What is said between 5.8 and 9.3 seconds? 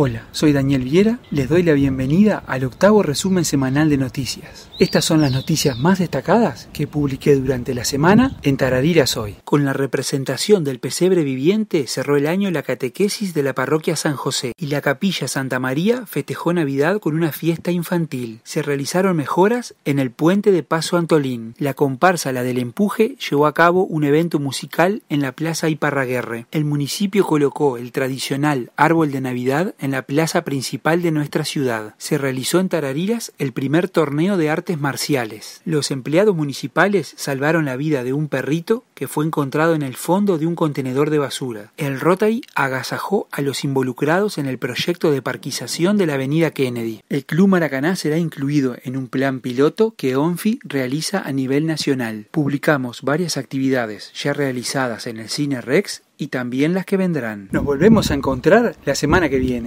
destacadas que publiqué durante la semana en Tarariras